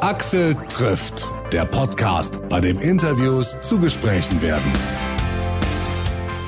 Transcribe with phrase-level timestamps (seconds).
[0.00, 4.72] Axel trifft, der Podcast, bei dem Interviews zu Gesprächen werden.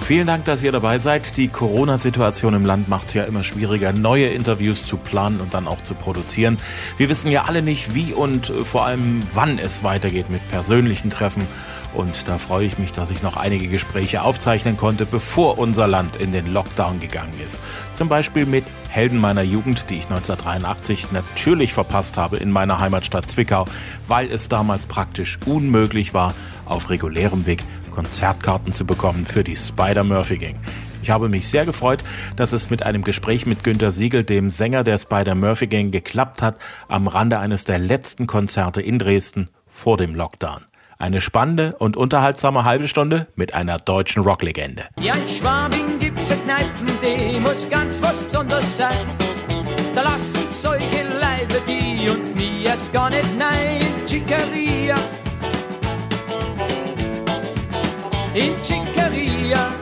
[0.00, 1.36] Vielen Dank, dass ihr dabei seid.
[1.36, 5.68] Die Corona-Situation im Land macht es ja immer schwieriger, neue Interviews zu planen und dann
[5.68, 6.56] auch zu produzieren.
[6.96, 11.46] Wir wissen ja alle nicht, wie und vor allem wann es weitergeht mit persönlichen Treffen.
[11.94, 16.16] Und da freue ich mich, dass ich noch einige Gespräche aufzeichnen konnte, bevor unser Land
[16.16, 17.62] in den Lockdown gegangen ist.
[17.92, 23.30] Zum Beispiel mit Helden meiner Jugend, die ich 1983 natürlich verpasst habe in meiner Heimatstadt
[23.30, 23.66] Zwickau,
[24.08, 26.34] weil es damals praktisch unmöglich war,
[26.64, 30.58] auf regulärem Weg Konzertkarten zu bekommen für die Spider-Murphy Gang.
[31.02, 32.02] Ich habe mich sehr gefreut,
[32.36, 36.58] dass es mit einem Gespräch mit Günter Siegel, dem Sänger der Spider-Murphy Gang, geklappt hat,
[36.88, 40.62] am Rande eines der letzten Konzerte in Dresden vor dem Lockdown.
[41.02, 44.84] Eine spannende und unterhaltsame halbe Stunde mit einer deutschen Rocklegende.
[45.00, 49.04] Ja, in Schwabing gibt's ja Kneipen, die muss ganz was Besonderes sein.
[49.96, 53.84] Da lassen solche Leibe die und mir erst gar nicht nein.
[54.06, 54.94] Chicaria.
[58.34, 59.72] In Chicaria.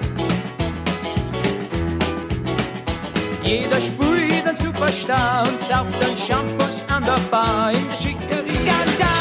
[3.42, 8.54] Jeder spielt ein Superstar und sauft dann Shampoos an der Bar in Chicaria.
[8.54, 9.19] Skandal.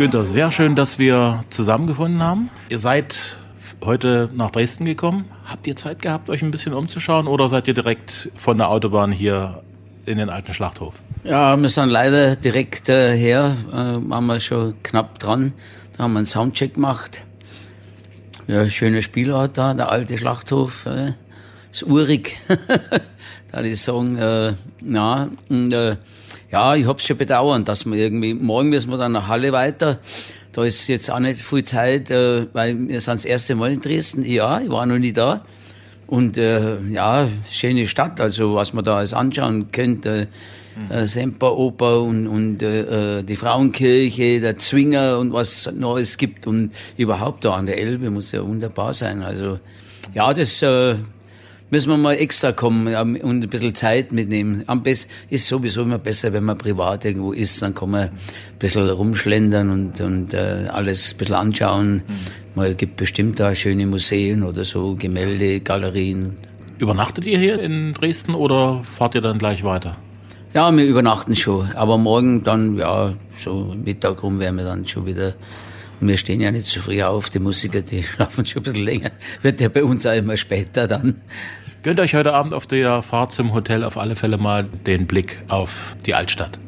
[0.00, 2.48] Günther, sehr schön, dass wir zusammengefunden haben.
[2.70, 3.36] Ihr seid
[3.84, 5.26] heute nach Dresden gekommen.
[5.44, 9.12] Habt ihr Zeit gehabt, euch ein bisschen umzuschauen oder seid ihr direkt von der Autobahn
[9.12, 9.62] hier
[10.06, 10.94] in den alten Schlachthof?
[11.22, 15.52] Ja, wir sind leider direkt äh, her, äh, waren wir schon knapp dran.
[15.98, 17.26] Da haben wir einen Soundcheck gemacht.
[18.46, 20.86] Ja, schöner Spielort da, der alte Schlachthof.
[20.86, 21.12] Äh,
[21.70, 22.40] ist urig,
[23.52, 24.16] da die sagen.
[24.16, 25.96] Äh, na, und, äh,
[26.50, 29.98] ja, ich hab's schon bedauern, dass wir irgendwie, morgen müssen wir dann nach Halle weiter.
[30.52, 33.80] Da ist jetzt auch nicht viel Zeit, äh, weil wir sind das erste Mal in
[33.80, 34.24] Dresden.
[34.24, 35.42] Ja, ich war noch nie da.
[36.06, 40.26] Und äh, ja, schöne Stadt, also was man da alles anschauen könnte.
[40.88, 46.46] Äh, Semperoper und, und äh, die Frauenkirche, der Zwinger und was noch alles gibt.
[46.46, 49.22] Und überhaupt da an der Elbe muss ja wunderbar sein.
[49.22, 49.60] Also
[50.14, 50.96] ja, das äh,
[51.70, 54.64] müssen wir mal extra kommen und ein bisschen Zeit mitnehmen.
[54.66, 58.10] Am besten ist sowieso immer besser, wenn man privat irgendwo ist, dann kann man ein
[58.58, 62.02] bisschen rumschlendern und, und äh, alles ein bisschen anschauen.
[62.54, 66.36] Man gibt bestimmt da schöne Museen oder so, Gemälde, Galerien.
[66.78, 69.96] Übernachtet ihr hier in Dresden oder fahrt ihr dann gleich weiter?
[70.52, 75.06] Ja, wir übernachten schon, aber morgen dann, ja, so Mittag rum werden wir dann schon
[75.06, 75.34] wieder.
[76.00, 79.10] Wir stehen ja nicht so früh auf, die Musiker, die schlafen schon ein bisschen länger.
[79.42, 81.20] Wird ja bei uns auch immer später dann.
[81.82, 85.42] Gönnt euch heute Abend auf der Fahrt zum Hotel auf alle Fälle mal den Blick
[85.48, 86.60] auf die Altstadt.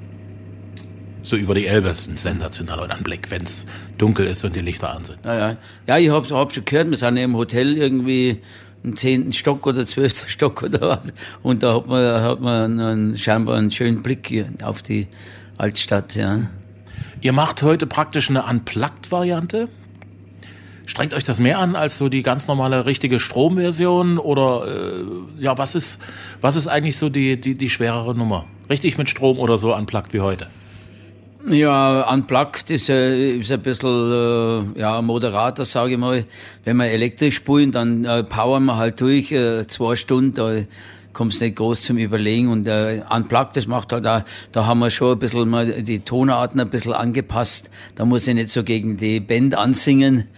[1.22, 3.66] So über die Elbe ist ein sensationeller Anblick, wenn es
[3.98, 5.18] dunkel ist und die Lichter an sind.
[5.22, 5.56] Ja, ja.
[5.86, 8.40] ja ich hab, hab schon gehört, wir sind im Hotel irgendwie
[8.82, 11.12] im zehnten Stock oder zwölften Stock oder was.
[11.42, 15.08] Und da hat man, hat man einen, scheinbar einen schönen Blick auf die
[15.58, 16.40] Altstadt, ja.
[17.20, 19.68] Ihr macht heute praktisch eine Unplugged-Variante.
[20.86, 25.56] Strengt euch das mehr an als so die ganz normale richtige Stromversion oder äh, ja,
[25.56, 26.00] was ist
[26.40, 28.46] was ist eigentlich so die die die schwerere Nummer?
[28.68, 30.48] Richtig mit Strom oder so unplugged wie heute?
[31.48, 36.24] Ja, unplugged ist, ist ein bisschen äh, ja, moderater, sage ich mal.
[36.64, 40.62] Wenn wir elektrisch spulen, dann äh, powern wir halt durch, äh, zwei Stunden, da
[41.12, 42.48] kommst nicht groß zum Überlegen.
[42.48, 44.22] Und unplugged, das macht halt auch,
[44.52, 47.70] da haben wir schon ein bisschen mal die Tonarten ein bisschen angepasst.
[47.96, 50.28] Da muss ich nicht so gegen die Band ansingen.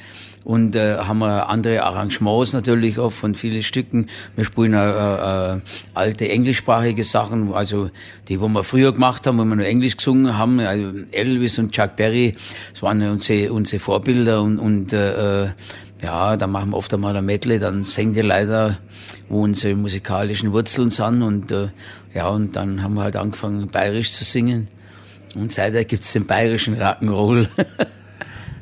[0.44, 4.08] Und äh, haben wir andere Arrangements natürlich auch von vielen Stücken.
[4.36, 5.60] Wir spielen äh, äh,
[5.94, 7.90] alte englischsprachige Sachen, also
[8.28, 10.60] die, wo wir früher gemacht haben, wo wir nur Englisch gesungen haben.
[10.60, 12.34] Also Elvis und Chuck Berry,
[12.72, 15.46] das waren unsere, unsere Vorbilder und, und äh,
[16.02, 18.78] ja, da machen wir oft einmal ein Medley, dann singen die leider,
[19.30, 21.68] wo unsere musikalischen Wurzeln sind und äh,
[22.12, 24.68] ja, und dann haben wir halt angefangen, bayerisch zu singen.
[25.34, 27.48] Und seither gibt's den bayerischen Rock'n'Roll.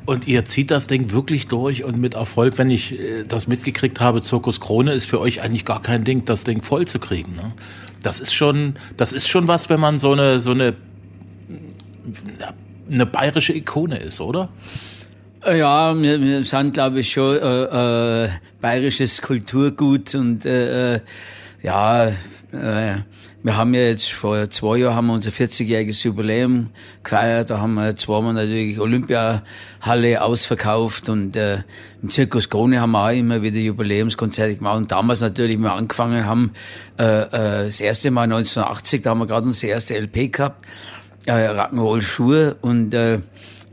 [0.05, 3.99] Und ihr zieht das Ding wirklich durch und mit Erfolg, wenn ich äh, das mitgekriegt
[4.01, 7.35] habe, Zirkus Krone ist für euch eigentlich gar kein Ding, das Ding voll zu kriegen.
[7.35, 7.53] Ne?
[8.01, 10.75] Das ist schon, das ist schon was, wenn man so eine, so eine,
[12.91, 14.49] eine bayerische Ikone ist, oder?
[15.45, 18.29] Ja, wir, wir sind, glaube ich, schon äh, äh,
[18.61, 20.99] bayerisches Kulturgut und äh, äh
[21.61, 22.97] ja, äh,
[23.43, 26.69] wir haben ja jetzt vor zwei Jahren haben wir unser 40-jähriges Jubiläum
[27.03, 27.49] gefeiert.
[27.49, 31.63] Da haben wir zweimal natürlich Olympiahalle ausverkauft und äh,
[32.01, 34.77] im Zirkus Krone haben wir auch immer wieder Jubiläumskonzerte gemacht.
[34.77, 36.53] Und damals natürlich, wir angefangen haben,
[36.97, 40.65] äh, äh, das erste Mal 1980, da haben wir gerade unsere erste LP gehabt,
[41.25, 43.19] äh, Rock'n'Roll Schuhe und äh,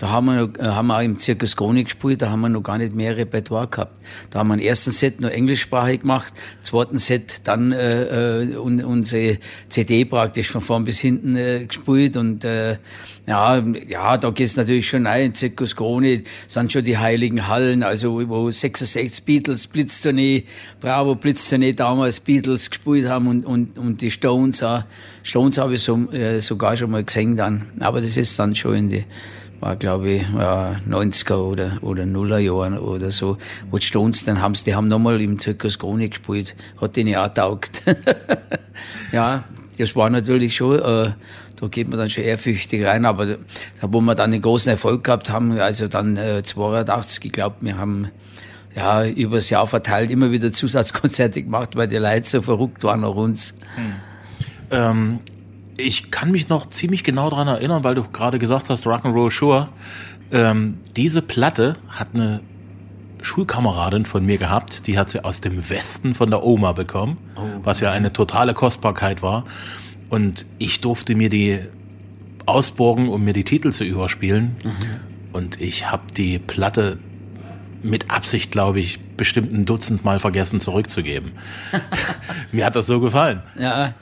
[0.01, 2.49] da haben wir, noch, äh, haben wir auch im Zirkus Krone gespielt, da haben wir
[2.49, 4.03] noch gar nicht mehr Repertoire gehabt.
[4.31, 6.33] Da haben wir im ersten Set nur englischsprachig gemacht,
[6.63, 9.37] zweiten Set dann äh, äh, unsere
[9.69, 12.79] CD praktisch von vorn bis hinten äh, gespielt und äh,
[13.27, 15.27] ja, ja, da geht's natürlich schon rein.
[15.27, 20.45] In Zirkus Krone sind schon die heiligen Hallen, also wo 66 Beatles, Blitztournee,
[20.81, 24.85] Bravo Blitztournee damals Beatles gespielt haben und, und, und die Stones auch.
[25.23, 27.67] Stones habe ich so, äh, sogar schon mal gesehen dann.
[27.79, 29.05] Aber das ist dann schon in die
[29.61, 33.37] war glaube ich ja, 90er oder, oder Nuller Jahren oder so,
[33.71, 37.29] wo die Stones dann haben die haben nochmal im Zirkus Krone gespielt, hat denen auch
[37.29, 37.83] taugt.
[39.13, 39.45] ja,
[39.79, 41.13] das war natürlich schon, äh,
[41.57, 43.37] da geht man dann schon ehrfürchtig rein, aber da,
[43.83, 47.77] wo wir dann einen großen Erfolg gehabt haben, also dann äh, 82, ich glaube, wir
[47.77, 48.09] haben
[48.75, 53.17] ja übers Jahr verteilt immer wieder Zusatzkonzerte gemacht, weil die Leute so verrückt waren auf
[53.17, 53.57] uns.
[53.77, 53.93] Hm.
[54.71, 55.19] Ähm,
[55.77, 59.69] ich kann mich noch ziemlich genau daran erinnern, weil du gerade gesagt hast, Rock'n'Roll Sure.
[60.33, 62.41] Ähm, diese Platte hat eine
[63.23, 67.41] Schulkameradin von mir gehabt, die hat sie aus dem Westen von der Oma bekommen, oh.
[67.63, 69.45] was ja eine totale Kostbarkeit war.
[70.09, 71.59] Und ich durfte mir die
[72.47, 74.57] ausborgen, um mir die Titel zu überspielen.
[74.65, 75.33] Mhm.
[75.33, 76.99] Und ich habe die Platte
[77.83, 81.33] mit Absicht, glaube ich, bestimmt ein Dutzend Mal vergessen zurückzugeben.
[82.53, 83.43] mir hat das so gefallen.
[83.59, 83.95] Ja,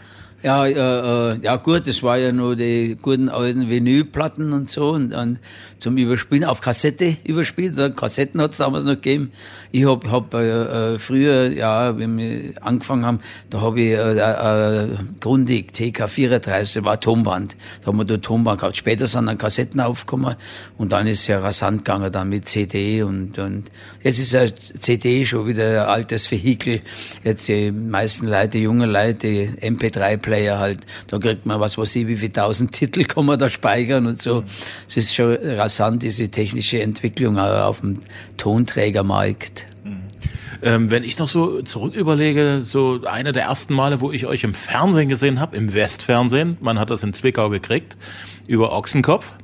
[0.43, 4.91] ja, äh, äh, ja gut, das war ja nur die guten alten Vinylplatten und so
[4.91, 5.41] und, und
[5.79, 7.77] zum Überspielen auf Kassette überspielt.
[7.97, 9.33] Kassetten hat es damals noch gegeben.
[9.71, 13.21] Ich hab, hab äh, äh, früher, ja, wenn wir angefangen haben,
[13.51, 14.89] da habe ich äh, äh,
[15.21, 17.57] Grundig TK34, war Tonband.
[17.83, 18.77] Da haben wir da Tonband gehabt.
[18.77, 20.37] Später sind dann Kassetten aufgekommen
[20.79, 23.71] und dann ist es ja rasant gegangen dann mit CD und, und
[24.03, 26.81] jetzt ist ja CD schon wieder ein altes Vehikel.
[27.25, 29.55] Jetzt die meisten Leute, junge Leute,
[30.29, 33.49] MP3-Player halt, da kriegt man was weiß ich, wie viel tausend Titel kann man da
[33.49, 34.45] speichern und so.
[34.87, 38.01] Es ist schon rasant, diese technische Entwicklung auf dem
[38.37, 39.67] Tonträgermarkt.
[40.61, 44.43] Ähm, wenn ich noch so zurück überlege, so eine der ersten Male, wo ich euch
[44.43, 47.97] im Fernsehen gesehen habe, im Westfernsehen, man hat das in Zwickau gekriegt,
[48.49, 49.35] über Ochsenkopf.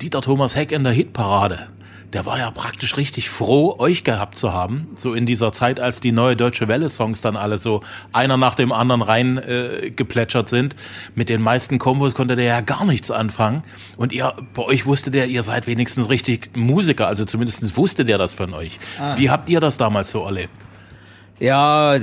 [0.00, 1.68] Dieter Thomas Heck in der Hitparade
[2.16, 4.88] der war ja praktisch richtig froh, euch gehabt zu haben.
[4.94, 8.72] So in dieser Zeit, als die neue Deutsche Welle-Songs dann alle so einer nach dem
[8.72, 10.76] anderen rein äh, geplätschert sind.
[11.14, 13.64] Mit den meisten Kombos konnte der ja gar nichts anfangen.
[13.98, 18.16] Und ihr, bei euch wusste der, ihr seid wenigstens richtig Musiker, also zumindest wusste der
[18.16, 18.80] das von euch.
[18.98, 19.18] Ah.
[19.18, 20.54] Wie habt ihr das damals so erlebt?
[21.38, 21.98] Ja,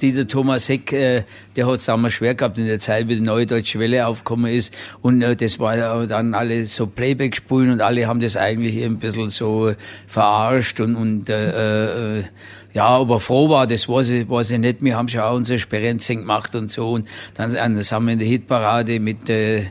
[0.00, 1.24] dieser Thomas Heck, äh,
[1.56, 4.52] der hat es damals schwer gehabt in der Zeit, wie die neue Deutsche Welle aufgekommen
[4.52, 4.74] ist.
[5.02, 8.98] Und äh, das war dann alle so Playback spulen und alle haben das eigentlich ein
[8.98, 9.74] bisschen so
[10.06, 12.24] verarscht und, und äh, äh,
[12.74, 14.82] ja, ob er froh war, das weiß ich, weiß ich nicht.
[14.82, 16.90] Wir haben schon auch unsere Sperrenzen gemacht und so.
[16.90, 19.66] Und dann das haben wir in der Hitparade mit, äh,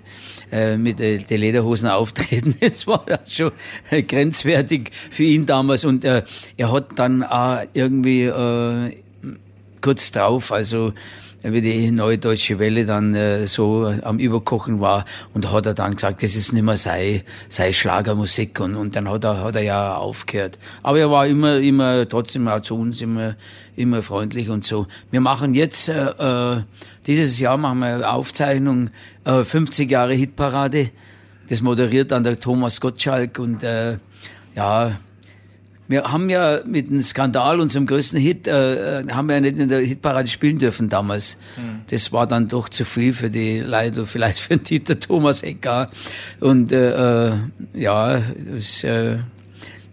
[0.53, 2.55] äh mit äh, den Lederhosen auftreten.
[2.61, 3.51] Das war ja schon
[4.07, 5.83] grenzwertig für ihn damals.
[5.83, 6.23] Und äh,
[6.55, 9.02] er hat dann auch irgendwie äh,
[9.83, 10.93] kurz drauf, also
[11.43, 15.95] wie die neue deutsche Welle dann äh, so am Überkochen war und hat er dann
[15.95, 19.61] gesagt, das ist nicht mehr sei, sei Schlagermusik und, und dann hat er, hat er
[19.61, 20.57] ja aufgehört.
[20.83, 23.35] Aber er war immer, immer trotzdem auch zu uns immer,
[23.75, 24.87] immer freundlich und so.
[25.11, 26.63] Wir machen jetzt, äh, äh
[27.05, 28.89] dieses Jahr machen wir Aufzeichnung,
[29.25, 30.91] äh, 50 Jahre Hitparade.
[31.49, 33.97] Das moderiert dann der Thomas Gottschalk und äh,
[34.55, 34.97] ja,
[35.87, 39.57] wir haben ja mit dem Skandal, unserem größten Hit, äh, äh, haben wir ja nicht
[39.57, 41.37] in der Hitparade spielen dürfen damals.
[41.57, 41.81] Mhm.
[41.89, 45.89] Das war dann doch zu viel für die Leute, vielleicht für den Dieter Thomas Ecker.
[46.39, 47.33] Und äh, äh,
[47.73, 48.21] ja,
[48.55, 49.17] es, äh,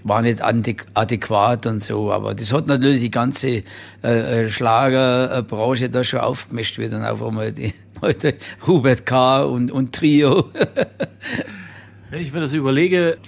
[0.03, 2.13] war nicht adäqu- adäquat und so.
[2.13, 3.63] Aber das hat natürlich die ganze
[4.03, 8.35] äh, äh, Schlagerbranche da schon aufgemischt, wie dann auf einmal die heute
[8.67, 9.43] Hubert K.
[9.43, 10.51] und, und Trio.
[12.11, 13.19] Wenn ich mir das überlege,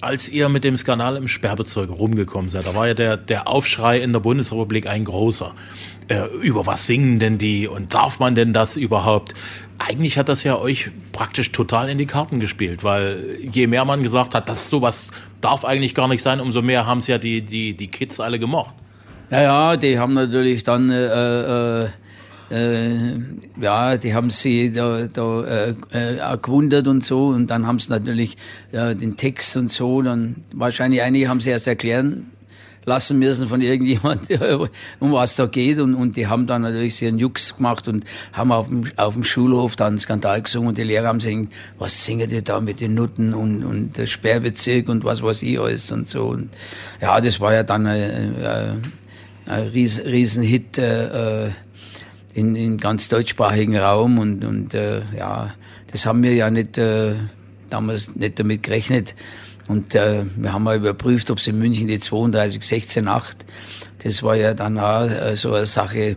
[0.00, 3.98] als ihr mit dem Skandal im Sperrbezirk rumgekommen seid, da war ja der, der Aufschrei
[3.98, 5.54] in der Bundesrepublik ein großer.
[6.08, 9.34] Äh, über was singen denn die und darf man denn das überhaupt?
[9.78, 14.02] Eigentlich hat das ja euch praktisch total in die Karten gespielt, weil je mehr man
[14.02, 17.42] gesagt hat, dass sowas darf eigentlich gar nicht sein, umso mehr haben es ja die,
[17.42, 18.74] die, die Kids alle gemocht.
[19.30, 21.88] Ja, ja, die haben natürlich dann, äh, äh,
[22.50, 23.16] äh,
[23.60, 27.26] ja, die haben sie da, da äh, äh, gewundert und so.
[27.26, 28.36] Und dann haben sie natürlich
[28.72, 32.30] ja, den Text und so, dann wahrscheinlich einige haben sie erst erklären
[32.84, 34.22] lassen müssen von irgendjemand,
[34.98, 35.78] um was da geht.
[35.78, 39.14] Und, und die haben dann natürlich sehr einen Jux gemacht und haben auf dem, auf
[39.14, 40.70] dem Schulhof dann einen Skandal gesungen.
[40.70, 44.06] Und die Lehrer haben gesagt, was singen die da mit den Nutten und, und der
[44.06, 46.28] Sperrbezirk und was weiß ich alles und so.
[46.28, 46.50] Und
[47.00, 48.92] ja, das war ja dann ein, ein,
[49.46, 51.50] ein Ries, Riesenhit äh, äh,
[52.34, 55.54] in, in ganz deutschsprachigen Raum und, und äh, ja,
[55.90, 57.14] das haben wir ja nicht äh,
[57.68, 59.14] damals nicht damit gerechnet.
[59.68, 63.46] Und äh, wir haben mal überprüft, ob es in München die 32 16 8,
[64.02, 66.16] das war ja dann auch äh, so eine Sache,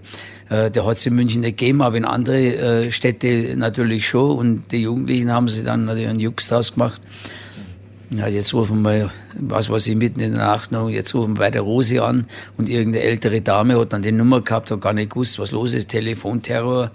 [0.49, 4.37] äh, der hat es in München nicht gegeben, aber in andere äh, Städte natürlich schon.
[4.37, 7.01] Und die Jugendlichen haben sich dann natürlich einen Jux draus gemacht.
[8.15, 11.39] Ja, jetzt rufen wir, was weiß ich, mitten in der Nacht noch, jetzt rufen wir
[11.39, 12.27] bei der Rose an
[12.57, 15.73] und irgendeine ältere Dame hat dann die Nummer gehabt, hat gar nicht gewusst, was los
[15.73, 16.91] ist, Telefonterror.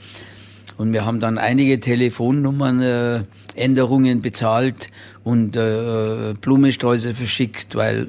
[0.77, 3.23] Und wir haben dann einige Telefonnummern, äh,
[3.57, 4.91] Änderungen bezahlt
[5.25, 8.07] und äh, Blumensträuße verschickt, weil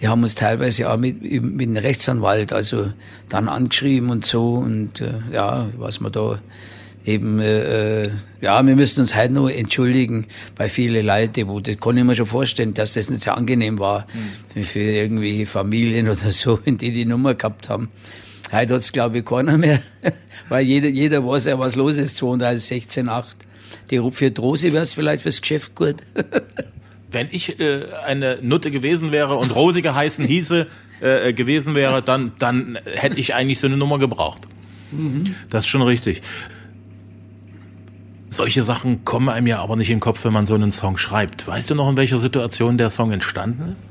[0.00, 2.92] die haben uns teilweise auch mit, mit einem Rechtsanwalt also
[3.28, 6.38] dann angeschrieben und so und äh, ja, was man da
[7.04, 11.78] eben, äh, äh, ja, wir müssen uns heute noch entschuldigen bei vielen Leute, wo das
[11.78, 14.06] kann ich mir schon vorstellen, dass das nicht so angenehm war
[14.52, 17.88] für, für irgendwelche Familien oder so, die die Nummer gehabt haben.
[18.52, 19.80] Heute hat's glaube ich, keiner mehr,
[20.48, 23.36] weil jeder, jeder weiß ja, was los ist, 32, 16, 8.
[23.90, 25.96] Die, für Rose wäre es vielleicht fürs Geschäft gut.
[27.10, 30.66] Wenn ich äh, eine Nutte gewesen wäre und Rosi geheißen hieße,
[31.00, 34.46] äh, gewesen wäre, dann, dann hätte ich eigentlich so eine Nummer gebraucht.
[35.50, 36.22] Das ist schon richtig.
[38.32, 40.96] Solche Sachen kommen einem ja aber nicht in den Kopf, wenn man so einen Song
[40.96, 41.46] schreibt.
[41.46, 43.84] Weißt du noch, in welcher Situation der Song entstanden ist?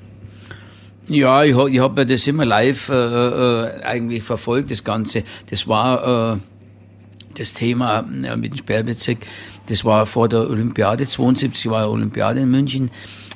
[1.13, 5.23] Ja, ich, ich habe ja das immer live äh, äh, eigentlich verfolgt, das Ganze.
[5.51, 6.37] Das war äh,
[7.37, 9.19] das Thema äh, mit dem Sperrbezirk.
[9.67, 12.89] Das war vor der Olympiade, 72 war Olympiade in München.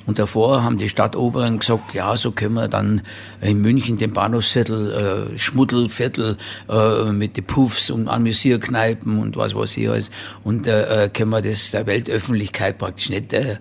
[0.06, 3.02] Und davor haben die Stadtoberen gesagt, ja, so können wir dann
[3.40, 6.36] in München den Bahnhofsviertel, äh, Schmuddelviertel
[6.68, 10.10] äh, mit den Puffs und Amüsierkneipen und was weiß ich alles.
[10.44, 13.56] Und äh, äh, können wir das der Weltöffentlichkeit praktisch nicht äh,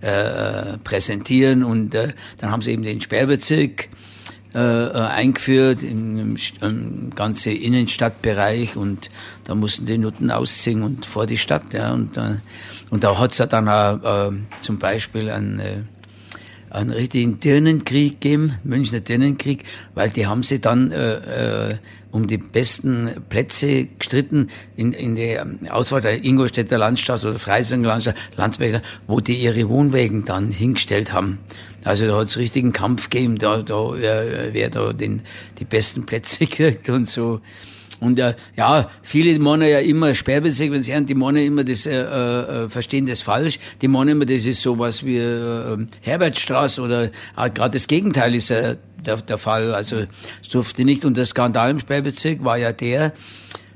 [0.00, 1.64] äh, präsentieren.
[1.64, 3.88] Und äh, dann haben sie eben den Sperrbezirk
[4.54, 9.10] äh, äh, eingeführt im, im, ganzen Innenstadtbereich und
[9.44, 11.74] da mussten die Nutten ausziehen und vor die Stadt.
[11.74, 12.36] Ja, und, äh,
[12.90, 15.76] und da hat's ja dann auch, äh, zum Beispiel einen, äh,
[16.70, 19.64] einen richtigen Dirnenkrieg gegeben, Münchner Dirnenkrieg,
[19.94, 21.76] weil die haben sie dann äh, äh,
[22.10, 28.18] um die besten Plätze gestritten in, in der Auswahl der Ingolstädter Landstraße oder Freisinger Landstraße,
[28.36, 31.38] Landsberger, wo die ihre Wohnwägen dann hingestellt haben.
[31.84, 35.22] Also da hat's richtigen Kampf gegeben, da, da wer, wer da den,
[35.58, 37.40] die besten Plätze kriegt und so.
[38.00, 41.86] Und äh, ja, viele meinen ja immer Sperrbezirk, wenn sie hören, die meinen immer, das
[41.86, 43.58] äh, äh, verstehen das falsch.
[43.82, 47.10] Die meinen immer, das ist sowas wie äh, Herbertstraße oder äh,
[47.52, 49.74] gerade das Gegenteil ist äh, der, der Fall.
[49.74, 50.04] Also
[50.42, 51.04] es durfte nicht.
[51.04, 53.12] Und der Skandal im Sperrbezirk war ja der,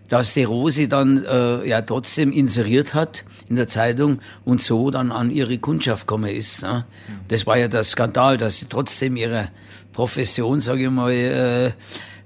[0.09, 5.11] dass die Rosi dann äh, ja trotzdem inseriert hat in der Zeitung und so dann
[5.11, 6.63] an ihre Kundschaft gekommen ist.
[6.63, 6.85] Ne?
[7.29, 9.49] Das war ja der Skandal, dass sie trotzdem ihrer
[9.93, 11.71] Profession, sage ich mal, äh,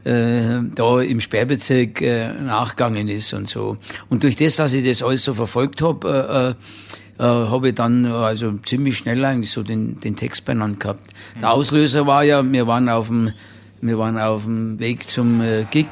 [0.06, 3.76] äh, da im Sperrbezirk äh, nachgegangen ist und so.
[4.08, 6.56] Und durch das, dass ich das alles so verfolgt habe,
[7.18, 11.02] äh, äh, habe ich dann also ziemlich schnell eigentlich so den, den Text benannt gehabt.
[11.40, 13.32] Der Auslöser war ja, wir waren auf dem,
[13.80, 15.88] wir waren auf dem Weg zum äh, Gig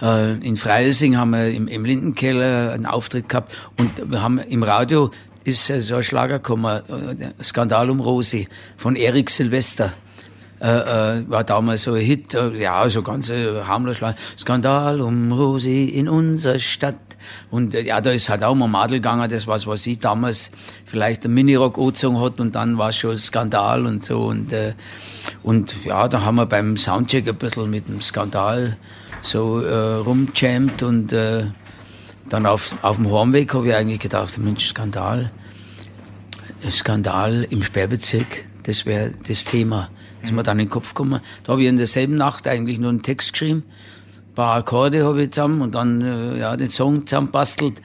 [0.00, 4.62] äh, in Freising haben wir im, im Lindenkeller einen Auftritt gehabt und wir haben im
[4.62, 5.10] Radio
[5.44, 6.80] ist äh, so ein Schlager gekommen,
[7.20, 9.92] äh, Skandal um Rosi von Erik Silvester.
[10.60, 14.00] Äh, äh, war damals so ein Hit, äh, ja, so ganz äh, harmlos.
[14.38, 16.98] Skandal um Rosi in unserer Stadt.
[17.50, 20.50] Und äh, ja, da ist halt auch mal Madel gegangen, das was, was ich damals
[20.84, 24.26] vielleicht einen Minirock angezogen hat und dann war schon Skandal und so.
[24.26, 24.74] Und, äh,
[25.42, 28.76] und ja, da haben wir beim Soundcheck ein bisschen mit dem Skandal
[29.22, 31.44] so äh, rumjammt und äh,
[32.28, 35.30] dann auf, auf dem Heimweg habe ich eigentlich gedacht, Mensch, Skandal,
[36.70, 39.88] Skandal im Sperrbezirk, Das wäre das Thema.
[40.22, 41.20] Ist mir dann in den Kopf gekommen.
[41.44, 43.64] Da habe ich in derselben Nacht eigentlich nur einen Text geschrieben.
[44.30, 47.80] Ein paar Akkorde habe ich zusammen und dann äh, ja, den Song zusammenbastelt.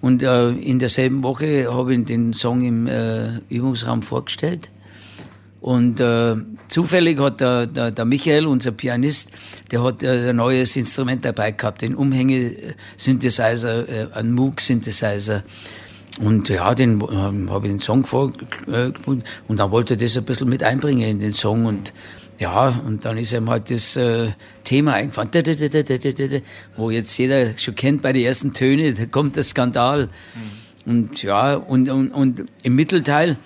[0.00, 4.70] Und äh, in derselben Woche habe ich den Song im äh, Übungsraum vorgestellt.
[5.60, 6.36] Und äh,
[6.68, 9.32] zufällig hat der, der, der Michael, unser Pianist,
[9.72, 15.42] der hat äh, ein neues Instrument dabei gehabt, den Umhänge-Synthesizer, äh, einen Moog-Synthesizer.
[16.20, 20.24] Und ja, den ähm, habe ich den Song vorgespielt und dann wollte er das ein
[20.24, 21.92] bisschen mit einbringen in den Song und
[22.38, 24.30] ja, und dann ist ihm halt das äh,
[24.62, 25.30] Thema eingefallen,
[26.76, 30.08] wo jetzt jeder schon kennt bei den ersten Tönen, da kommt der Skandal.
[30.86, 33.36] Und ja, und, und, und im Mittelteil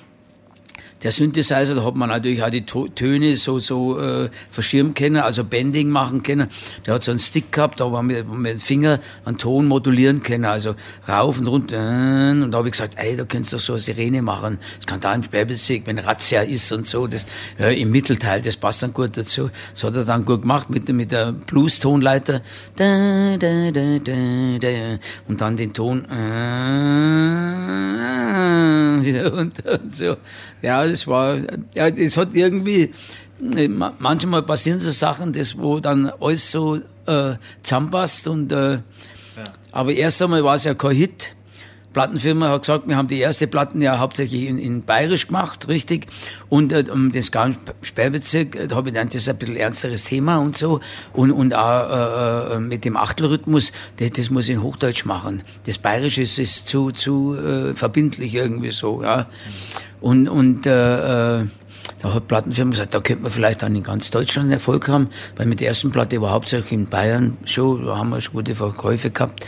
[1.02, 5.42] der Synthesizer, da hat man natürlich auch die Töne so, so äh, verschirmen können, also
[5.44, 6.48] Bending machen können.
[6.86, 10.22] Der hat so einen Stick gehabt, da haben wir mit dem Finger einen Ton modulieren
[10.22, 10.76] können, also
[11.08, 11.78] rauf und runter.
[12.32, 14.58] Und da habe ich gesagt, ey, da könntest du doch so eine Sirene machen.
[14.76, 17.26] Das kann da im Späbelsig, wenn Razzia ist und so, das
[17.58, 19.50] ja, im Mittelteil, das passt dann gut dazu.
[19.72, 22.42] Das hat er dann gut gemacht mit, mit der Blues-Tonleiter.
[22.76, 24.98] Da, da, da, da, da.
[25.28, 26.04] Und dann den Ton.
[26.04, 26.12] Äh,
[29.04, 30.16] wieder runter und so.
[30.62, 31.38] Ja, das war,
[31.74, 32.92] ja, das hat irgendwie,
[33.56, 36.76] äh, ma- manchmal passieren so Sachen, das, wo dann alles so
[37.06, 38.78] äh, zusammenpasst und, äh,
[39.72, 41.34] aber erst einmal war es ja kein Hit.
[41.92, 46.06] Plattenfirma hat gesagt, wir haben die erste Platten ja hauptsächlich in, in Bayerisch gemacht, richtig.
[46.48, 49.56] Und äh, um das ganze Sperrbezirk, äh, da habe ich dann das ist ein bisschen
[49.56, 50.80] ernsteres Thema und so.
[51.12, 55.42] Und, und auch äh, äh, mit dem Achtelrhythmus, das, das muss ich in Hochdeutsch machen.
[55.66, 59.26] Das Bayerische ist, ist zu, zu äh, verbindlich irgendwie so, ja.
[60.00, 61.46] Und, und äh, äh,
[62.00, 65.46] da hat Plattenfirma gesagt, da könnte man vielleicht dann in ganz Deutschland Erfolg haben, weil
[65.46, 69.10] mit der ersten Platte war hauptsächlich in Bayern schon, da haben wir schon gute Verkäufe
[69.10, 69.46] gehabt.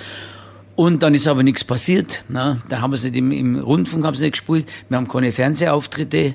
[0.77, 2.25] Und dann ist aber nichts passiert.
[2.29, 2.61] Ne?
[2.69, 4.67] Da haben wir es nicht im, im Rundfunk haben sie nicht gespielt.
[4.89, 6.35] Wir haben keine Fernsehauftritte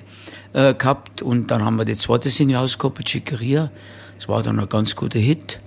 [0.53, 1.21] äh, gehabt.
[1.21, 3.69] Und dann haben wir die zweite Single ausgekoppelt, Chicaria.
[4.17, 5.59] Das war dann ein ganz guter Hit.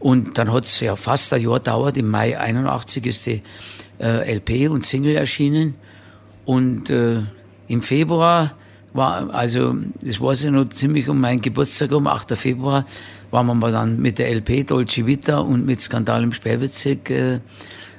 [0.00, 1.96] Und dann hat es ja fast ein Jahr gedauert.
[1.96, 3.42] Im Mai 81 ist die
[4.00, 5.74] äh, LP und Single erschienen.
[6.44, 7.22] Und äh,
[7.68, 8.54] im Februar
[8.92, 12.36] war, also das war ja noch ziemlich um meinen Geburtstag, um 8.
[12.36, 12.84] Februar,
[13.30, 17.40] waren wir mal dann mit der LP Dolce Vita und mit Skandal im Sperrbezirk, äh,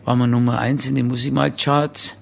[0.05, 2.15] waren wir Nummer eins in den Musikmarktcharts.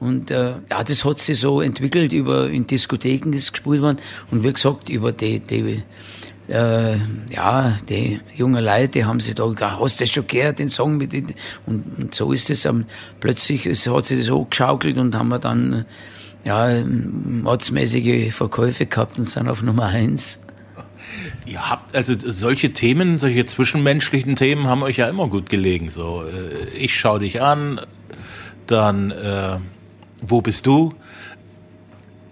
[0.00, 3.98] Und äh, ja, das hat sich so entwickelt, über in Diskotheken ist gespielt worden.
[4.32, 5.84] Und wie gesagt, über die, die
[6.48, 6.96] äh,
[7.30, 10.96] ja, die jungen Leute, haben sich da gedacht, hast du das schon gehört, den Song
[10.96, 11.34] mit den,
[11.66, 12.64] und, und so ist es.
[12.64, 12.86] Ähm,
[13.20, 15.84] plötzlich es hat sich das hochgeschaukelt und haben wir dann
[16.44, 20.40] ja, mordsmäßige Verkäufe gehabt und sind auf Nummer eins.
[21.44, 25.88] Ihr habt also solche Themen, solche zwischenmenschlichen Themen haben euch ja immer gut gelegen.
[25.88, 27.80] So, äh, ich schau dich an,
[28.66, 29.58] dann äh,
[30.22, 30.94] wo bist du?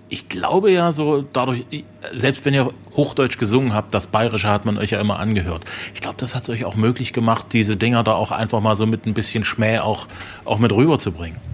[0.09, 1.65] Ich glaube ja so dadurch,
[2.13, 5.65] selbst wenn ihr Hochdeutsch gesungen habt, das Bayerische hat man euch ja immer angehört.
[5.95, 8.75] Ich glaube, das hat es euch auch möglich gemacht, diese Dinger da auch einfach mal
[8.75, 10.09] so mit ein bisschen Schmäh auch,
[10.45, 11.50] auch mit rüberzubringen.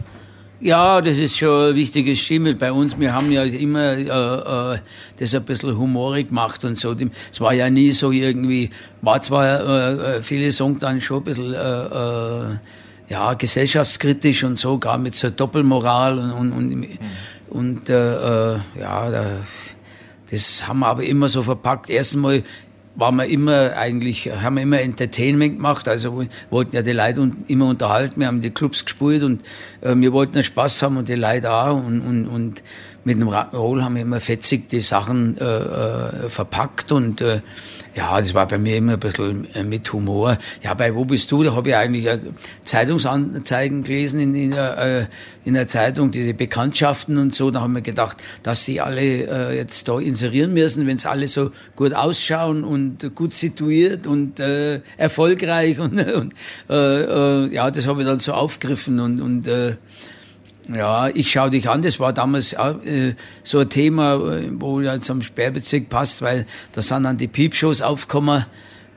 [0.59, 2.99] Ja, das ist schon ein wichtiges Stimmel bei uns.
[2.99, 4.79] Wir haben ja immer äh, äh,
[5.19, 6.97] das ein bisschen humorig gemacht und so.
[7.31, 8.71] Es war ja nie so irgendwie,
[9.03, 12.57] war zwar äh, äh, viele Songs dann schon ein bisschen äh, äh,
[13.11, 16.89] ja, gesellschaftskritisch und so, gar mit so Doppelmoral und, und, und,
[17.51, 19.27] und äh, äh, ja, da,
[20.31, 21.91] das haben wir aber immer so verpackt.
[21.91, 22.43] Erstmal
[22.97, 27.45] waren wir immer eigentlich, haben wir immer Entertainment gemacht, also wollten ja die Leute un,
[27.47, 29.43] immer unterhalten, wir haben die Clubs gespielt und
[29.83, 31.77] äh, wir wollten Spaß haben und die Leute auch.
[31.77, 32.63] Und, und, und
[33.05, 37.41] mit dem Rock'n'Roll haben wir immer fetzig die Sachen äh, äh, verpackt und äh,
[37.97, 40.37] ja, das war bei mir immer ein bisschen äh, mit Humor.
[40.63, 41.43] Ja, bei Wo bist du?
[41.43, 42.19] Da habe ich eigentlich äh,
[42.63, 45.07] Zeitungsanzeigen gelesen in, in, äh,
[45.47, 47.51] in der Zeitung, diese Bekanntschaften und so.
[47.51, 51.27] Da haben wir gedacht, dass sie alle äh, jetzt da inserieren müssen, wenn sie alle
[51.27, 55.79] so gut ausschauen und gut situiert und äh, erfolgreich.
[55.87, 56.35] Und, und
[56.69, 56.75] äh,
[57.45, 59.77] äh, ja, das habe ich dann so aufgegriffen und, und äh,
[60.75, 64.99] ja, ich schau dich an, das war damals äh, so ein Thema, äh, wo ja
[65.01, 68.47] zum Sperrbezirk passt, weil da sind dann die Piepshows aufgekommen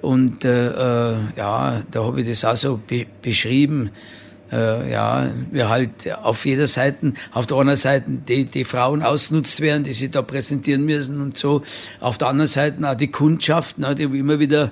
[0.02, 3.92] und äh, äh, ja, da habe ich das auch so be beschrieben.
[4.52, 9.62] Äh, ja, wir halt auf jeder Seite, auf der einen Seite die, die Frauen ausgenutzt
[9.62, 11.62] werden, die sich da präsentieren müssen und so.
[12.00, 14.72] Auf der anderen Seite auch die Kundschaft, ne, die immer wieder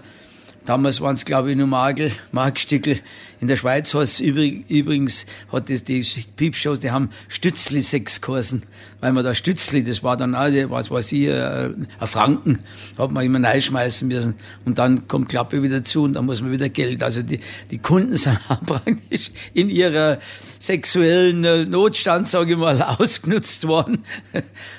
[0.67, 2.99] Damals waren es, glaube ich, nur Magel, Markstickel
[3.39, 6.03] in der Schweiz es übrig, übrigens, hat das, die
[6.35, 8.63] Piepshows, die haben Stützli-Sex kursen,
[8.99, 12.59] weil man da Stützli, das war dann auch, was weiß ich, äh, ein Franken,
[12.97, 14.35] hat man immer reinschmeißen müssen.
[14.65, 17.03] Und dann kommt Klappe wieder zu und dann muss man wieder Geld.
[17.03, 20.17] Also die, die Kunden sind praktisch in ihrer
[20.57, 23.99] sexuellen äh, Notstand, sage ich mal, ausgenutzt worden.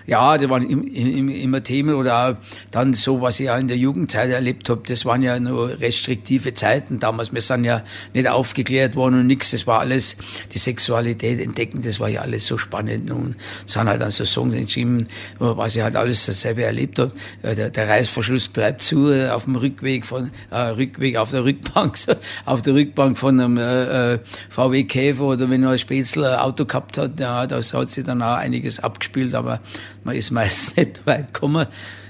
[0.06, 2.36] ja, die waren im, im, immer Themen oder auch
[2.72, 6.54] dann so, was ich auch in der Jugendzeit erlebt habe, das waren ja nur restriktive
[6.54, 7.32] Zeiten damals.
[7.32, 7.82] Wir sind ja
[8.14, 9.50] nicht aufgeklärt worden und nichts.
[9.50, 10.16] Das war alles,
[10.52, 13.10] die Sexualität entdecken, das war ja alles so spannend.
[13.10, 13.36] Und
[13.66, 17.12] sind halt dann so Songs entschieden, was ich halt alles dasselbe erlebt habe.
[17.42, 21.44] Äh, Der, der Reißverschluss bleibt zu äh, auf dem Rückweg von, äh, Rückweg auf der
[21.44, 21.96] Rückbank,
[22.44, 24.18] auf der Rückbank von einem äh, äh,
[24.50, 28.22] VW Käfer oder wenn ein Spätzl ein Auto gehabt hat, ja, das hat sich dann
[28.22, 29.60] auch einiges abgespielt, aber
[30.04, 31.66] man ist meist nicht weit gekommen.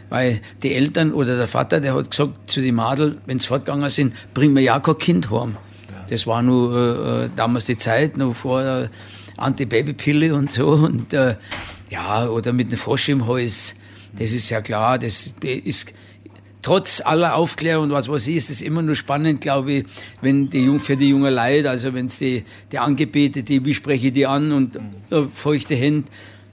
[0.08, 3.90] Weil die Eltern oder der Vater, der hat gesagt zu den Madel, wenn sie fortgegangen
[3.90, 5.56] sind, bring mir ja kein Kind heim.
[6.08, 8.90] Das war nur äh, äh, damals die Zeit, noch vor der
[9.36, 10.68] Antibabypille und so.
[10.68, 11.36] Und äh,
[11.90, 13.74] ja, oder mit dem Frosch im Hals.
[14.18, 15.92] Das ist ja klar, das ist
[16.62, 19.84] trotz aller Aufklärung und was weiß ich, ist es immer nur spannend, glaube ich,
[20.20, 24.08] wenn die Jung, für die jungen Leute, also wenn es die, die Angebetete, wie spreche
[24.08, 24.76] ich die an und
[25.10, 26.08] äh, feuchte Hände,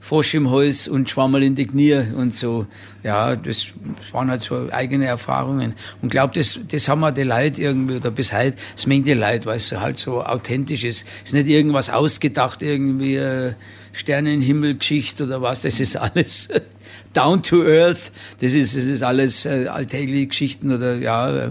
[0.06, 2.66] Frosch im Hals und Schwammerl in die Knie und so.
[3.02, 3.66] Ja, das
[4.12, 5.74] waren halt so eigene Erfahrungen.
[6.00, 9.14] Und glaube, das, das haben wir die Leute irgendwie, oder bis heute, das mengt die
[9.14, 11.08] Leute, weil es halt so authentisch ist.
[11.24, 13.54] Es ist nicht irgendwas ausgedacht, irgendwie äh,
[13.94, 16.50] Sternenhimmel-Geschichte oder was, das ist alles
[17.12, 18.12] down to earth.
[18.38, 21.50] Das ist, das ist alles äh, alltägliche Geschichten oder ja, äh,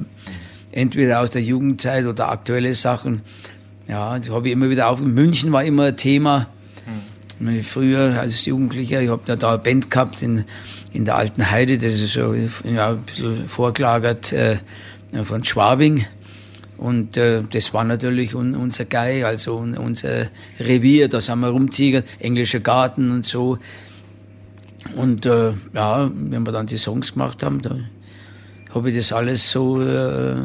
[0.71, 3.21] entweder aus der Jugendzeit oder aktuelle Sachen.
[3.89, 5.01] Ja, das habe ich immer wieder auf.
[5.01, 6.47] München war immer ein Thema.
[7.63, 10.45] Früher als Jugendlicher, ich habe da, da eine Band gehabt in,
[10.93, 14.57] in der Alten Heide, das ist so ja, ein bisschen vorgelagert äh,
[15.23, 16.05] von Schwabing.
[16.77, 20.27] Und äh, das war natürlich un, unser Geil, also un, unser
[20.59, 23.57] Revier, da sind wir rumziegert, englischer Garten und so.
[24.95, 27.77] Und äh, ja, wenn wir dann die Songs gemacht haben, da
[28.73, 30.35] habe ich das alles so äh,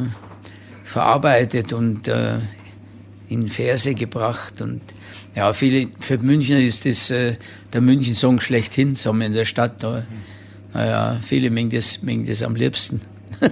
[0.84, 2.38] verarbeitet und äh,
[3.28, 4.60] in Verse gebracht.
[4.62, 4.82] Und
[5.34, 7.36] ja, viele, für Münchner ist das äh,
[7.72, 9.82] der München-Song schlechthin, wir in der Stadt.
[9.82, 10.04] Da,
[10.74, 13.00] naja, viele mengen das, mengen das am liebsten.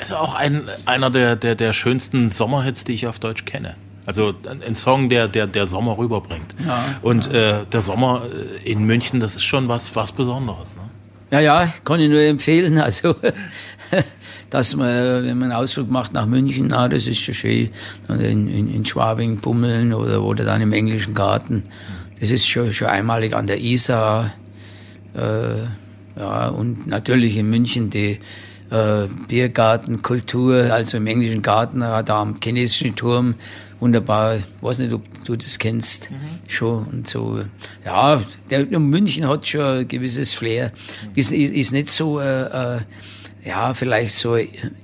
[0.00, 3.76] Ist auch ein, einer der, der, der schönsten Sommerhits, die ich auf Deutsch kenne.
[4.04, 6.54] Also ein Song, der, der, der Sommer rüberbringt.
[6.64, 8.22] Ja, Und Äh, der Sommer
[8.64, 10.68] äh, in München, das ist schon was, was Besonderes.
[10.76, 10.82] Ne?
[11.32, 12.78] Ja, ja, kann ich nur empfehlen.
[12.78, 13.16] Also,
[14.56, 14.88] dass man,
[15.22, 17.68] wenn man einen Ausflug macht nach München, na, das ist schon schön.
[18.08, 21.62] In, in, in Schwabing bummeln oder, oder dann im englischen Garten.
[22.18, 24.32] Das ist schon, schon einmalig an der Isar.
[25.14, 25.64] Äh,
[26.18, 28.18] ja, und natürlich in München die
[28.70, 33.34] äh, Biergartenkultur, also im englischen Garten, äh, da am chinesischen Turm,
[33.78, 34.36] wunderbar.
[34.36, 36.08] Ich weiß nicht, ob du das kennst,
[36.48, 37.42] schon und so.
[37.84, 40.72] Ja, der, der München hat schon ein gewisses Flair.
[41.14, 42.80] Ist, ist, ist nicht so, äh, äh,
[43.44, 44.36] ja, vielleicht so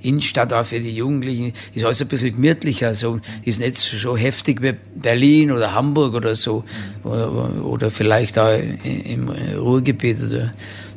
[0.03, 4.63] Innenstadt auch für die Jugendlichen, ist alles ein bisschen gemütlicher, so, ist nicht so, heftig
[4.63, 6.65] wie Berlin oder Hamburg oder so,
[7.03, 10.53] oder, oder vielleicht auch im Ruhrgebiet oder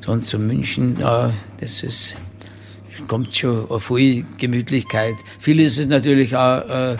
[0.05, 2.17] sonst so München, das ist,
[3.07, 5.15] kommt schon auf viel Gemütlichkeit.
[5.39, 6.97] Vieles ist natürlich auch, äh,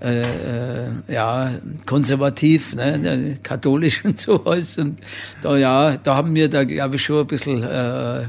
[0.00, 1.54] äh, äh, ja,
[1.86, 4.78] konservativ, ne, katholisch und so was.
[4.78, 5.00] Und
[5.42, 8.26] da, ja, da haben wir da, glaube ich, schon ein bisschen äh,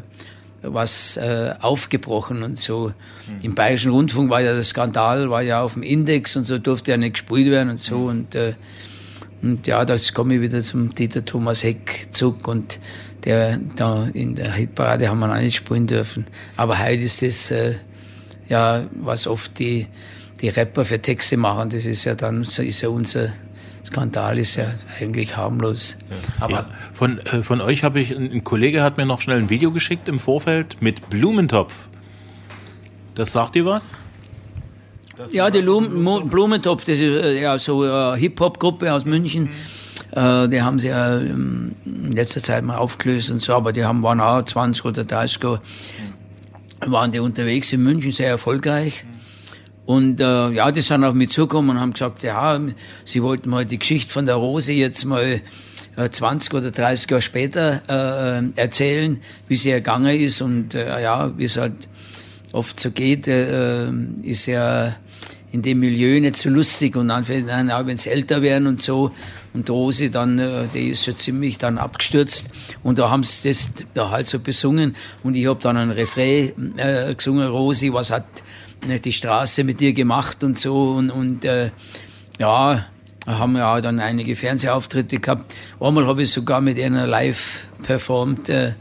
[0.62, 2.94] was äh, aufgebrochen und so.
[3.42, 6.92] Im Bayerischen Rundfunk war ja der Skandal, war ja auf dem Index und so durfte
[6.92, 8.06] ja nicht gespielt werden und so.
[8.06, 8.54] Und, äh,
[9.42, 12.80] und ja, das komme ich wieder zum Dieter Thomas Heck zurück und
[13.24, 16.26] der da in der Hitparade haben wir auch nicht spielen dürfen.
[16.58, 17.76] Aber heute ist das äh,
[18.50, 19.88] ja, was oft die,
[20.42, 23.32] die Rapper für Texte machen, das ist ja dann, ist ja unser
[23.90, 24.66] Skandal ist ja
[25.00, 25.98] eigentlich harmlos.
[26.40, 29.50] Aber Ja, von, äh, von euch habe ich, ein Kollege hat mir noch schnell ein
[29.50, 31.74] Video geschickt im Vorfeld mit Blumentopf.
[33.16, 33.96] Das sagt ihr was?
[35.32, 39.50] Ja, die Lum Mo- Blumentopf, das ist äh, ja so eine Hip-Hop-Gruppe aus München.
[40.12, 43.84] Äh, die haben sie ja ähm, in letzter Zeit mal aufgelöst und so, aber die
[43.84, 45.62] haben, waren auch 20 oder 30 Jahre,
[46.86, 49.04] waren die unterwegs in München, sehr erfolgreich.
[49.90, 52.62] Und äh, ja, die sind auf mich zugekommen und haben gesagt, ja,
[53.06, 55.42] sie wollten mal die Geschichte von der Rose jetzt mal
[55.98, 60.44] äh, 20 oder 30 Jahre später äh, erzählen, wie sie ergangen ist.
[60.44, 61.88] Und äh, ja, wie es halt
[62.52, 63.90] oft so geht, äh,
[64.22, 64.96] ist ja
[65.52, 66.96] in dem Milieu nicht so lustig.
[66.96, 69.10] Und dann, wenn sie älter werden und so.
[69.56, 72.52] Und Rose dann, äh, die ist schon ziemlich dann abgestürzt.
[72.84, 74.96] Und da haben sie das da halt so besungen.
[75.24, 78.49] Und ich habe dann ein Refrain äh, gesungen, Rosi, was hat äh,
[78.88, 81.72] die Straße mit dir gemacht und so und, und äh,
[82.40, 82.86] Ja,
[83.26, 85.54] haben wir dann einige Fernsehauftritte gehabt.
[85.80, 88.74] Einmal habe ich sogar mit einer live performt äh,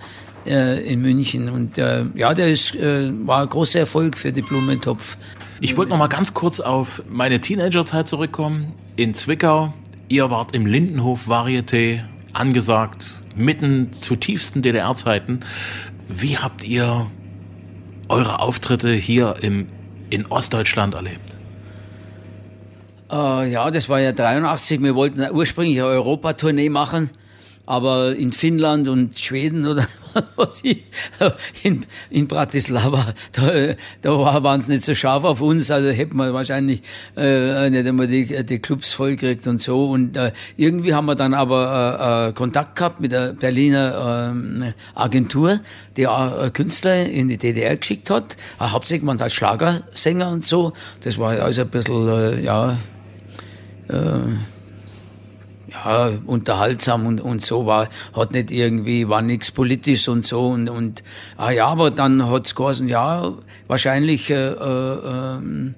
[0.47, 1.49] äh, in München.
[1.49, 5.17] Und äh, ja, ist, äh, war ein großer Erfolg für die Blumentopf.
[5.61, 8.73] Ich wollte noch mal ganz kurz auf meine Teenagerzeit zurückkommen.
[8.97, 9.75] In Zwickau,
[10.09, 15.41] ihr wart im Lindenhof Varieté angesagt, mitten zu tiefsten DDR-Zeiten.
[16.09, 17.07] Wie habt ihr
[18.09, 19.67] eure Auftritte hier im,
[20.11, 21.37] in Ostdeutschland erlebt?
[23.11, 24.83] Äh, ja, das war ja 83.
[24.83, 27.11] Wir wollten ursprünglich eine Europatournee machen,
[27.67, 29.87] aber in Finnland und Schweden oder
[30.37, 30.85] was ich,
[31.63, 36.33] in, in Bratislava, da, da waren es nicht so scharf auf uns, also hätten wir
[36.33, 36.83] wahrscheinlich
[37.17, 39.91] äh, nicht einmal die, die Clubs vollgekriegt und so.
[39.91, 44.73] Und äh, irgendwie haben wir dann aber äh, äh, Kontakt gehabt mit der Berliner äh,
[44.95, 45.61] Agentur,
[45.97, 48.37] die auch äh, Künstler in die DDR geschickt hat.
[48.61, 50.73] Äh, hauptsächlich man als Schlagersänger und so.
[51.03, 52.79] Das war also ein bisschen, äh, ja,
[53.89, 53.95] äh,
[55.85, 60.69] ja, unterhaltsam und, und so war, hat nicht irgendwie, war nichts politisch und so und,
[60.69, 61.03] und
[61.37, 63.33] ah ja, aber dann hat's geheißen, ja,
[63.67, 65.75] wahrscheinlich äh, äh, ähm,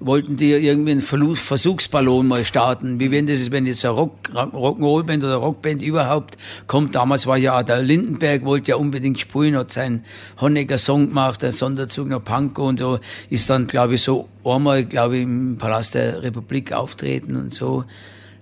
[0.00, 2.98] wollten die irgendwie einen Versuchsballon mal starten.
[2.98, 6.94] Wie wenn das ist, wenn jetzt eine Rock, Rock'n'Roll-Band oder Rockband überhaupt kommt.
[6.94, 10.04] Damals war ja der Lindenberg, wollte ja unbedingt spielen, hat seinen
[10.40, 14.84] Honecker Song gemacht, der Sonderzug nach Pankow und so, ist dann, glaube ich, so einmal,
[14.84, 17.84] glaube ich, im Palast der Republik auftreten und so.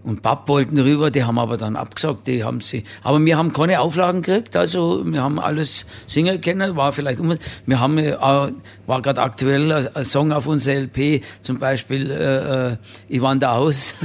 [0.08, 3.52] Und Papp wollten rüber, die haben aber dann abgesagt, die haben sie, aber wir haben
[3.52, 8.16] keine Auflagen gekriegt, also wir haben alles singen können, war vielleicht, um, wir haben, äh,
[8.16, 12.76] war gerade aktuell ein, Song auf unserer LP, zum Beispiel, äh, äh,
[13.08, 13.96] Ich wandere aus.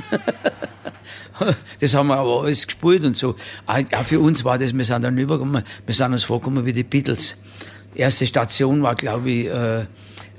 [1.79, 3.35] Das haben wir aber alles gespielt und so.
[3.65, 6.73] Ah, Ja, für uns war das, wir sind dann übergekommen, wir sind uns vorgekommen wie
[6.73, 7.37] die Beatles.
[7.95, 9.82] Erste Station war, glaube ich, äh,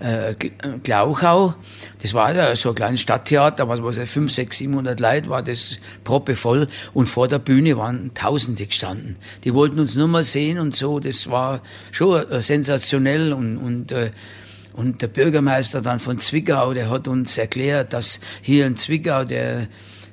[0.01, 1.55] äh, Gl- Glauchau.
[2.03, 5.79] Das war ja so ein kleines Stadttheater, was was 5, 6, 700 Leute war das
[6.03, 9.17] proppevoll und vor der Bühne waren Tausende gestanden.
[9.45, 11.01] Die wollten uns nur mal sehen und so.
[11.01, 11.61] Das war
[11.93, 14.11] schon äh, sensationell und, und äh,
[14.75, 19.69] und der Bürgermeister dann von Zwickau, der hat uns erklärt, dass hier in Zwickau der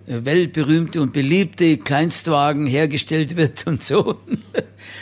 [0.08, 4.18] weltberühmte und beliebte Kleinstwagen hergestellt wird und so.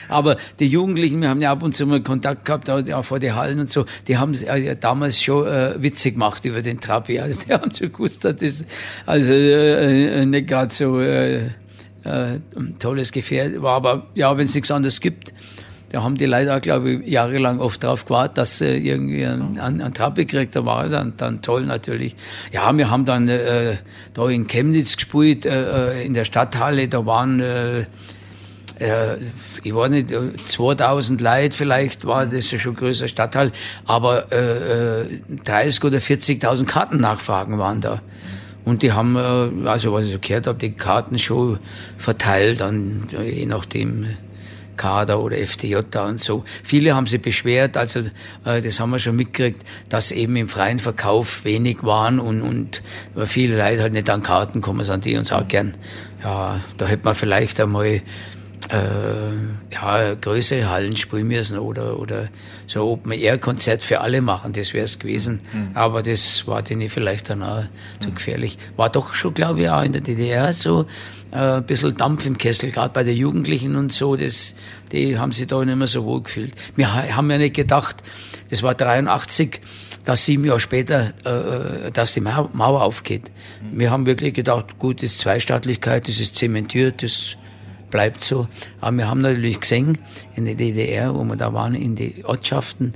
[0.08, 3.32] Aber die Jugendlichen, wir haben ja ab und zu mal Kontakt gehabt, auch vor die
[3.32, 7.20] Hallen und so, die haben ja damals schon äh, Witze gemacht über den Trabi.
[7.20, 8.66] Also die haben schon gewusst, dass das
[9.06, 11.46] also äh, äh, nicht gerade so äh,
[12.04, 13.76] äh, ein tolles Gefährt war.
[13.76, 15.34] Aber ja, wenn es nichts anderes gibt,
[15.90, 19.82] da haben die leider, glaube ich, jahrelang oft drauf gewartet, dass sie irgendwie einen, einen,
[19.82, 20.56] einen Trabi kriegt.
[20.56, 22.16] Da war dann, dann toll natürlich.
[22.52, 23.78] Ja, wir haben dann äh,
[24.14, 26.88] da in Chemnitz gespielt, äh, in der Stadthalle.
[26.88, 27.80] Da waren, äh,
[28.80, 29.18] äh,
[29.64, 30.14] ich weiß nicht,
[30.46, 33.52] 2000 Leute vielleicht, war das ja schon größer Stadtteil.
[33.86, 35.06] Aber äh, äh,
[35.44, 38.04] 30 oder 40.000 Kartennachfragen waren da.
[38.64, 41.58] Und die haben, äh, also was ich so gehört habe, die Karten schon
[41.98, 44.06] verteilt, an, je nachdem.
[44.80, 46.44] Kader oder FDJ und so.
[46.64, 48.00] Viele haben sich beschwert, also
[48.46, 52.82] äh, das haben wir schon mitgekriegt, dass eben im freien Verkauf wenig waren und, und
[53.26, 55.76] viele Leute halt nicht an Karten kommen, sind die uns auch gern.
[56.24, 58.02] Ja, da hätte man vielleicht einmal
[58.72, 62.30] äh, ja, größere Hallen spielen müssen oder, oder
[62.68, 65.40] so Open-Air-Konzert für alle machen, das wäre es gewesen.
[65.74, 67.64] Aber das war denen vielleicht dann auch
[68.00, 68.58] zu gefährlich.
[68.76, 70.86] War doch schon, glaube ich, auch in der DDR so
[71.32, 74.56] äh, ein bisschen Dampf im Kessel, gerade bei den Jugendlichen und so, das,
[74.92, 76.54] die haben sich da nicht mehr so wohl gefühlt.
[76.76, 77.98] Wir ha- haben ja nicht gedacht,
[78.50, 79.62] das war 83,
[80.06, 83.32] dass sieben Jahre später, äh, dass die Mau- Mauer aufgeht.
[83.72, 87.36] Wir haben wirklich gedacht, gut, das ist Zweistaatlichkeit, das ist zementiert, das
[87.90, 88.48] bleibt so.
[88.82, 89.98] Aber wir haben natürlich gesehen,
[90.36, 92.94] in der DDR, wo wir da waren, in die Ortschaften,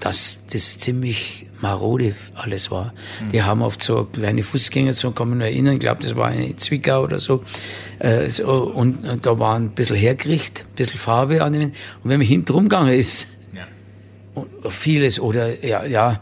[0.00, 2.92] dass das ziemlich marode alles war.
[3.32, 6.58] Die haben oft so kleine Fußgängerzone, kann man nur erinnern, ich glaube, das war in
[6.58, 7.42] Zwickau oder so.
[7.98, 11.62] Äh, so und, und da war ein bisschen hergericht, ein bisschen Farbe an dem.
[11.62, 11.72] Und
[12.04, 13.28] wenn man hinten rumgegangen ist,
[14.36, 16.20] und vieles oder ja, ja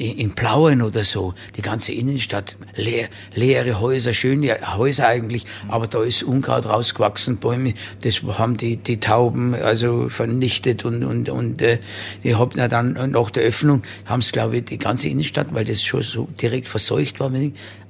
[0.00, 5.86] in in Plauen oder so, die ganze Innenstadt, leer, leere Häuser, schöne Häuser eigentlich, aber
[5.86, 11.62] da ist Unkraut rausgewachsen, Bäume, das haben die, die Tauben also vernichtet und, und, und
[11.62, 11.78] äh,
[12.22, 15.82] die haben dann nach der Öffnung, haben es glaube ich die ganze Innenstadt, weil das
[15.82, 17.30] schon so direkt verseucht war,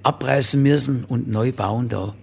[0.02, 2.14] abreißen müssen und neu bauen da.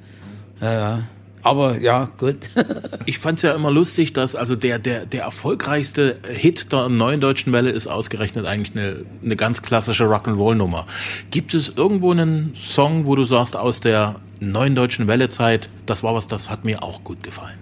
[0.60, 1.08] Ja, ja.
[1.44, 2.36] Aber ja, gut.
[3.06, 7.54] Ich fand's ja immer lustig, dass also der, der, der erfolgreichste Hit der neuen deutschen
[7.54, 10.86] Welle ist ausgerechnet eigentlich eine, eine ganz klassische Rock'n'Roll-Nummer.
[11.32, 16.14] Gibt es irgendwo einen Song, wo du sagst, aus der neuen deutschen Welle-Zeit, das war
[16.14, 17.58] was, das hat mir auch gut gefallen?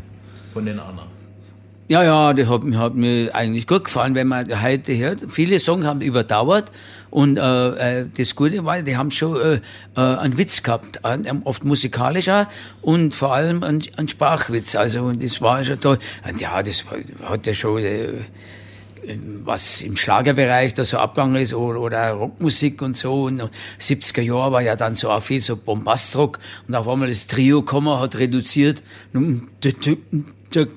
[0.53, 1.09] Von den anderen.
[1.87, 5.19] Ja, ja, das hat, mir- hat mir eigentlich gut gefallen, wenn man heute hört.
[5.29, 6.71] Viele Songs haben überdauert
[7.15, 9.53] und äh, äh, das Gute war, die haben schon äh,
[9.95, 12.49] äh, einen Witz gehabt, äh, oft musikalischer
[12.81, 14.75] und vor allem einen, einen Sprachwitz.
[14.75, 15.97] Also und das war schon toll.
[16.27, 16.83] Und ja, das
[17.23, 18.09] hat ja schon äh,
[19.45, 23.23] was im Schlagerbereich da so abgegangen ist oder, oder Rockmusik und so.
[23.23, 23.49] Und
[23.79, 27.61] 70er Jahre war ja dann so auch viel so Bombastrock und auf einmal das Trio
[27.61, 28.83] gekommen, hat reduziert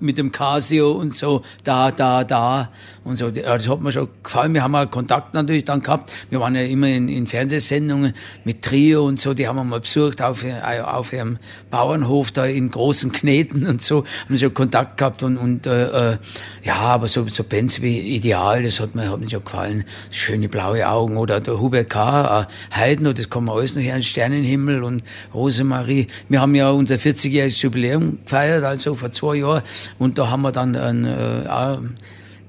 [0.00, 2.70] mit dem Casio und so, da, da, da
[3.08, 3.30] und so.
[3.30, 4.54] Das hat mir schon gefallen.
[4.54, 6.12] Wir haben auch Kontakt natürlich dann gehabt.
[6.30, 8.12] Wir waren ja immer in, in Fernsehsendungen
[8.44, 9.34] mit Trio und so.
[9.34, 10.44] Die haben wir mal besucht auf,
[10.84, 11.38] auf ihrem
[11.70, 14.04] Bauernhof da in großen Kneten und so.
[14.26, 16.18] Haben schon Kontakt gehabt und, und äh, äh,
[16.62, 19.84] ja, aber so, so Bands wie Ideal, das hat mir, hat mir schon gefallen.
[20.10, 24.82] Schöne blaue Augen oder der Hubert K., äh, Heiden, das kommen alles noch her, Sternenhimmel
[24.82, 26.08] und Rosemarie.
[26.28, 29.62] Wir haben ja unser 40-jähriges Jubiläum gefeiert, also vor zwei Jahren.
[29.98, 31.78] Und da haben wir dann ein, äh,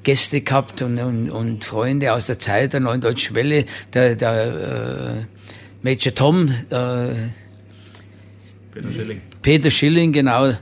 [0.03, 5.25] Gäste gehabt und, und, und Freunde aus der Zeit der Neuen Deutschen Welle, der, der
[5.25, 5.25] äh,
[5.83, 7.15] Major Tom, der
[8.71, 9.21] Peter Schilling.
[9.41, 10.53] Peter Schilling, genau.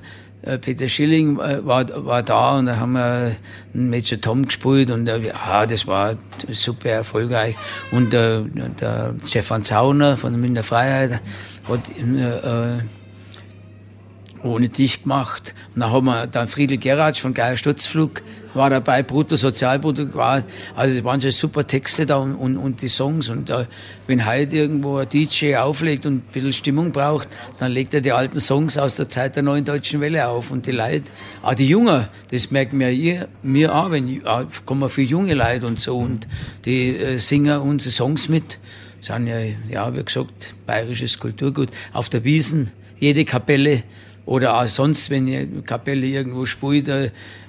[0.41, 3.35] Äh, Peter Schilling äh, war, war da und da haben wir
[3.73, 6.15] einen Major Tom gespielt und äh, ja, das war
[6.51, 7.55] super erfolgreich.
[7.91, 8.43] Und äh,
[8.79, 11.19] der Stefan Zauner von der Münchner Freiheit
[11.67, 12.79] hat äh, äh,
[14.47, 15.53] ohne dich gemacht.
[15.75, 18.21] Und dann haben wir dann Friedel Geratsch von Geier Sturzflug
[18.57, 20.43] war dabei, Bruttosozialprodukt war,
[20.75, 23.29] also es waren schon super Texte da und, und, und die Songs.
[23.29, 23.65] Und äh,
[24.07, 27.29] wenn heute irgendwo ein DJ auflegt und ein bisschen Stimmung braucht,
[27.60, 30.51] dann legt er die alten Songs aus der Zeit der neuen deutschen Welle auf.
[30.51, 31.03] Und die Leute,
[31.41, 35.67] auch die Jungen, das merken wir ihr, mir auch, wenn äh, kommen viele junge Leute
[35.67, 36.27] und so und
[36.65, 38.60] die äh, singen unsere Songs mit.
[38.99, 39.38] Sind ja,
[39.69, 41.69] ja, wie gesagt, bayerisches Kulturgut.
[41.93, 43.83] Auf der Wiesen, jede Kapelle
[44.27, 46.89] oder auch sonst, wenn eine Kapelle irgendwo spielt,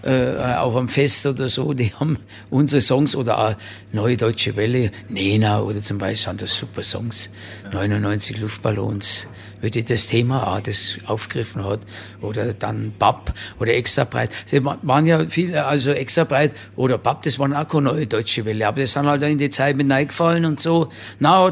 [0.02, 2.18] äh, auch am Fest oder so, die haben
[2.50, 3.54] unsere Songs oder auch
[3.92, 7.30] Neue Deutsche Welle, Nena oder zum Beispiel sind das super Songs,
[7.72, 9.28] 99 Luftballons,
[9.60, 11.80] wie die das Thema auch das aufgegriffen hat.
[12.20, 14.30] Oder dann Bab oder Extra breit.
[14.46, 18.06] Sie wa- waren ja viele, also Extra breit oder Bab, das waren auch keine Neue
[18.06, 20.90] Deutsche Welle, aber das sind halt in die Zeit mit reingefallen und so.
[21.18, 21.50] Na,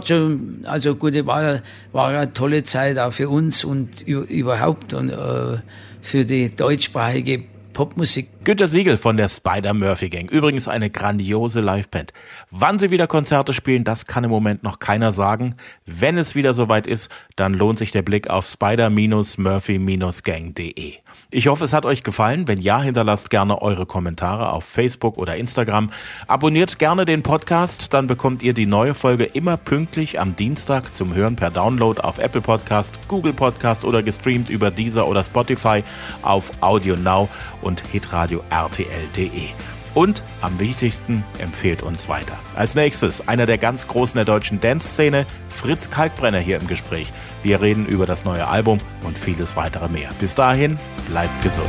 [0.64, 5.58] also gut, war, war eine tolle Zeit auch für uns und überhaupt und äh,
[6.02, 7.42] für die deutschsprachige
[7.76, 8.30] Popmusik.
[8.42, 10.30] Günter Siegel von der Spider Murphy Gang.
[10.30, 12.14] Übrigens eine grandiose Liveband.
[12.50, 15.56] Wann sie wieder Konzerte spielen, das kann im Moment noch keiner sagen.
[15.84, 20.94] Wenn es wieder soweit ist, dann lohnt sich der Blick auf spider-murphy-gang.de.
[21.32, 22.46] Ich hoffe, es hat euch gefallen.
[22.46, 25.90] Wenn ja, hinterlasst gerne eure Kommentare auf Facebook oder Instagram.
[26.28, 31.14] Abonniert gerne den Podcast, dann bekommt ihr die neue Folge immer pünktlich am Dienstag zum
[31.14, 35.82] Hören per Download auf Apple Podcast, Google Podcast oder gestreamt über Deezer oder Spotify
[36.22, 37.28] auf Audio Now
[37.66, 39.48] und hitradio rtl.de.
[39.94, 42.38] Und am wichtigsten empfehlt uns weiter.
[42.54, 47.12] Als nächstes einer der ganz Großen der deutschen Dance-Szene, Fritz Kalkbrenner hier im Gespräch.
[47.42, 50.10] Wir reden über das neue Album und vieles weitere mehr.
[50.20, 51.66] Bis dahin, bleibt gesund.